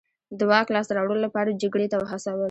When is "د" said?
0.39-0.41